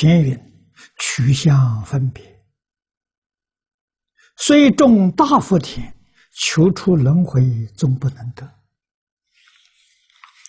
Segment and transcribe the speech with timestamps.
[0.00, 0.38] 前云
[1.00, 2.24] 取相分别，
[4.36, 5.92] 虽种大福田，
[6.34, 8.46] 求出轮回终不能得。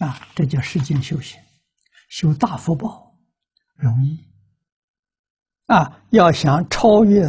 [0.06, 1.42] 啊，这叫世间修行，
[2.10, 3.12] 修大福报
[3.74, 4.24] 容易。
[5.66, 7.28] 啊，要想超越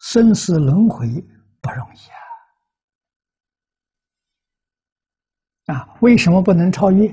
[0.00, 1.08] 生死轮回
[1.62, 1.98] 不容易
[5.70, 5.78] 啊！
[5.78, 7.08] 啊，为什么不能超越？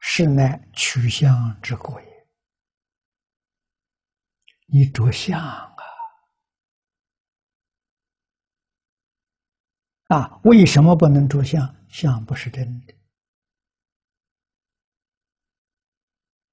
[0.00, 2.09] 是乃取相之过也。
[4.72, 5.76] 你着相啊！
[10.08, 11.74] 啊，为什么不能着相？
[11.88, 12.94] 相不是真的。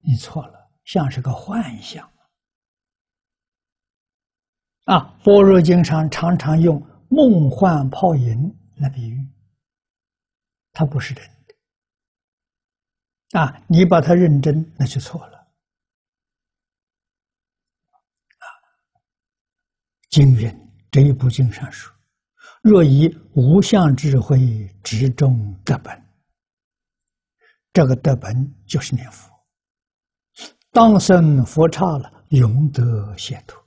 [0.00, 2.12] 你错了，相是个幻象。
[4.84, 9.28] 啊，《般若经》常常常用梦幻泡影来比喻，
[10.72, 13.38] 它不是真的。
[13.38, 15.38] 啊，你把它认真，那就错了。
[18.38, 18.46] 啊，
[20.10, 20.50] 经云
[20.90, 21.94] 这一部经上说
[22.62, 24.38] ：“若以无相智慧
[24.82, 26.02] 执中得本，
[27.72, 29.30] 这个得本就是念佛，
[30.70, 33.62] 当生佛刹了，永得解脱。”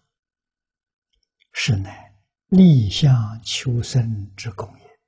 [1.53, 2.16] 是乃
[2.48, 5.00] 立相求生之功也。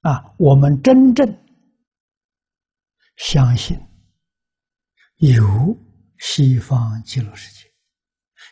[0.00, 1.45] 啊，我们真正
[3.16, 3.78] 相信
[5.16, 5.76] 有
[6.18, 7.72] 西方极乐世界，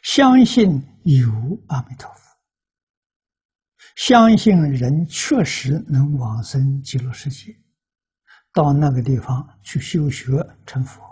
[0.02, 1.30] 相信有
[1.68, 2.20] 阿弥陀佛，
[3.96, 7.58] 相信人确实能往生极乐世界。
[8.52, 10.30] 到那个地方去修学
[10.64, 11.02] 成佛，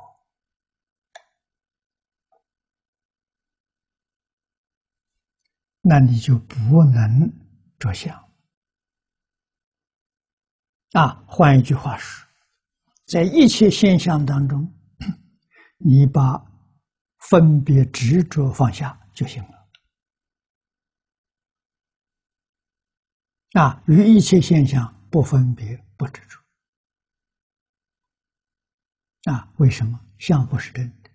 [5.81, 7.33] 那你就不能
[7.81, 8.33] 着相
[10.93, 11.25] 啊。
[11.27, 12.29] 换一句话说，
[13.13, 14.67] 在一切现象当中，
[15.77, 16.43] 你把
[17.29, 19.51] 分别执着放下就行了
[23.61, 23.83] 啊。
[23.87, 26.41] 与一切现象不分别不执着。
[29.31, 31.11] 啊，为什么相不是真的？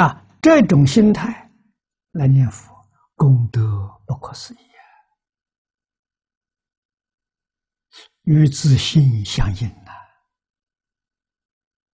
[0.00, 1.50] 啊，这种心态
[2.12, 4.62] 来念佛，功德不可思议啊，
[8.28, 9.92] 与自信相应呐。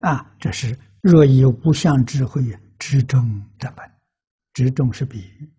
[0.00, 2.42] 啊，这是若以无相智慧
[2.76, 3.88] 之中的本，
[4.52, 5.54] 之中是比喻。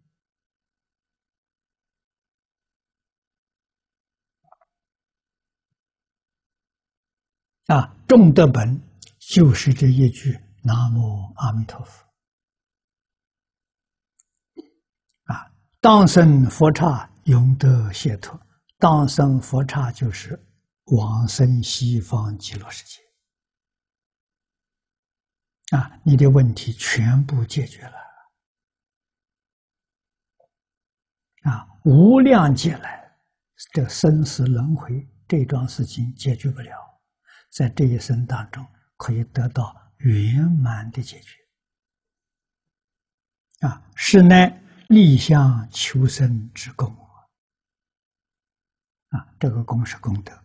[7.67, 8.77] 啊，众德本
[9.17, 12.05] 就是这一句“南无阿弥陀佛”。
[15.31, 15.49] 啊，
[15.79, 18.37] 当生佛刹，永得解脱。
[18.77, 20.37] 当生佛刹就是
[20.85, 23.01] 往生西方极乐世界。
[25.75, 27.97] 啊，你的问题全部解决了。
[31.43, 33.17] 啊，无量劫来
[33.73, 36.71] 这生死轮回这桩事情解决不了。
[37.49, 38.65] 在这一生当中，
[38.97, 41.35] 可以得到圆满的解决。
[43.67, 46.95] 啊，是乃立相求生之功
[49.09, 49.27] 啊！
[49.39, 50.44] 这个功是功德。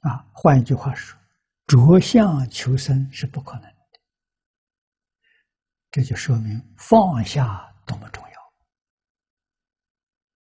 [0.00, 1.18] 啊，换一句话说，
[1.66, 3.76] 着相求生是不可能的。
[5.90, 8.29] 这就说明放下多么重要